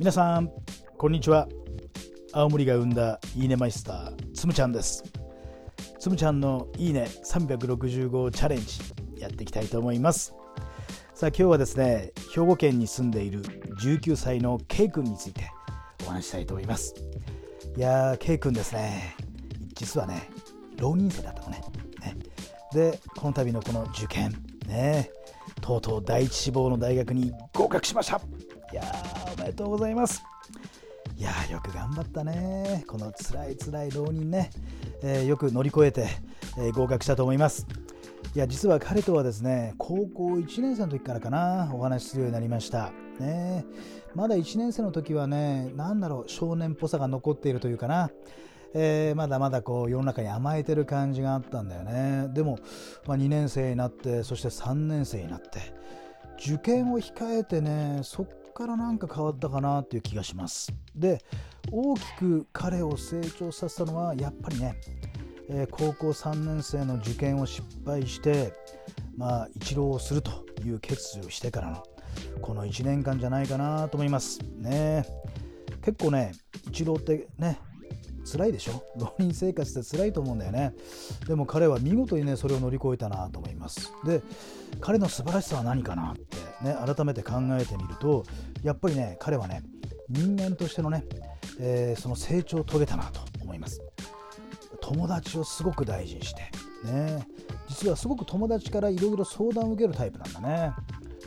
[0.00, 0.50] 皆さん
[0.98, 1.46] こんにちは。
[2.32, 5.04] 青森が生んだいいねマイスターつむちゃんです。
[6.00, 8.80] つむちゃんのいいね365チャレンジ
[9.16, 10.34] やっていきたいと思います。
[11.14, 15.48] さあ今日はですね兵庫県に住んでいる19歳の K 君について
[16.04, 16.92] お話したいと思います。
[17.76, 19.14] いやー K 君ですね。
[19.74, 20.28] 実はね
[20.76, 21.62] 浪人生だったのね。
[22.00, 22.16] ね。
[22.72, 24.32] でこの度のこの受験
[24.66, 25.08] ね。
[25.60, 28.20] とうとう第一志望の大学に合格しました。
[28.72, 29.13] いやー
[29.44, 30.24] めでとうございます。
[31.16, 32.84] いやーよく頑張ったね。
[32.88, 34.50] この辛い辛い浪人ね、
[35.02, 36.08] えー、よく乗り越えて、
[36.58, 37.66] えー、合格したと思います。
[38.34, 42.90] いや実は彼とはですね高校1年生の時からかなお話しするようになりました。
[43.20, 43.66] ね。
[44.14, 48.10] まだ1年生の時はね何だろう少年っぽさが残っているというかな。
[48.76, 52.28] えー、まだまだこう世の中に甘えてる感じがあったんだよね。
[52.32, 52.58] でも、
[53.06, 55.60] まあ、2年生になってそして3年生になって
[56.42, 60.72] 受験を控えてねそっからなんか変わったかなっていう気がします。
[60.94, 61.22] で
[61.70, 64.76] 大きく彼を成長させたのはやっぱりね、
[65.48, 68.52] えー、高校3年生の受験を失敗して
[69.16, 70.30] まあ一浪をすると
[70.64, 71.82] いう決意をしてからの
[72.40, 74.38] この1年間じゃないかなと思います。
[74.58, 75.04] ね。
[75.82, 76.32] 結構ね
[76.68, 77.58] 一浪ってね
[78.30, 78.82] 辛いでしょ？
[78.96, 80.74] 浪人生活って辛いと思うんだよね。
[81.26, 83.92] でも彼は見事にねそれを乗り越えたなと思います。
[84.04, 84.22] で
[84.80, 88.24] 彼の素晴らしさは何かなってね改めて考えてみると
[88.62, 89.62] やっぱりね彼はね
[90.08, 91.04] 人間としてのね、
[91.60, 93.80] えー、その成長を遂げたなと思います。
[94.80, 96.42] 友達をすごく大事にして
[96.84, 97.26] ね
[97.68, 100.72] 実はすごく友達からいろいろ相談を受けるタイプなんだね。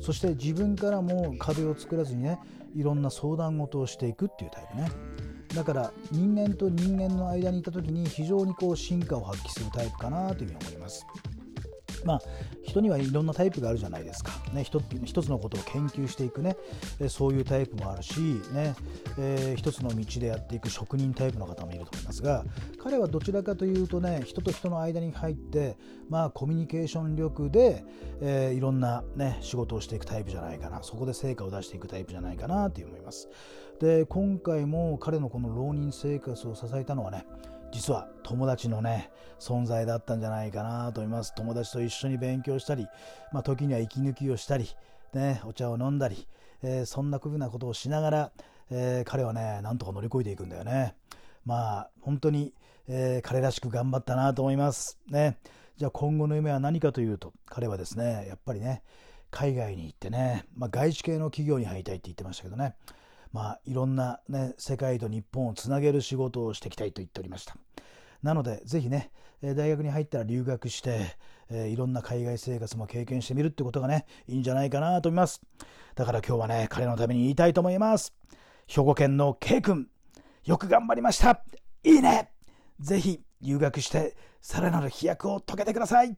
[0.00, 2.38] そして自分からも壁を作らずにね
[2.74, 4.90] いろんな相談事をしていくっていうタイプね。
[5.54, 11.06] だから人間と人間の間にいた時に非常にこう進化を発揮するタイプかなというふうに思います。
[12.04, 12.22] まあ、
[12.62, 16.56] 人にはいろんなタイプがあるじゃないですか、ね、一一つのことを研究していくね。
[17.08, 18.20] そういうタイプもあるし、
[18.52, 18.74] ね。
[19.18, 22.44] えー、一つの道でやっていく職人タイプの方もいると思いますが
[22.82, 25.76] 彼はどちらかというとね人と人の間に入って、
[26.08, 27.84] まあ、コミュニケーション力で、
[28.20, 30.82] えー、いろんな、ね、仕事をしていくタイプじゃないかな。
[30.82, 33.28] そこで成果を出していくタイプじゃないかなと思います。
[33.80, 37.26] で今回も彼のこの浪人生活を支えたのはね
[37.72, 41.34] 実は友達のね存在だったんじゃないかなと思います。
[41.34, 42.86] 友達と一緒に勉強したり、
[43.32, 44.68] まあ、時には息抜きをしたり、
[45.12, 46.26] ね、お茶を飲んだり、
[46.62, 48.32] えー、そんなふうなことをしながら、
[48.70, 50.94] えー、彼はねなんとか乗り越えていくんだよね
[51.44, 52.52] まあ本当に、
[52.88, 55.38] えー、彼らしく頑張ったなと思いますね
[55.76, 58.82] じゃあ今後の夢は何かというと彼はですねやっぱりね
[59.30, 62.76] 海外に行ってね、まあ、外資系の企業に入りたいって言ってましたけどね
[63.34, 67.56] まあ、いろんな、ね、世界と日本をつなげる仕事をしていきたいと言っておりました。
[68.22, 69.10] なので、ぜひね、
[69.42, 71.16] 大学に入ったら留学して、
[71.50, 75.42] えー、いろんな海外生活も経験してみるってことがね、いいんじゃないかなと思います。
[75.96, 78.14] だから今日はね、彼のために言いたいと思います。
[78.66, 79.88] 兵庫県の K 君、
[80.44, 81.42] よく頑張りました。
[81.82, 82.30] いいね
[82.80, 86.16] ぜひ留学して、さらなる飛躍を遂げてください。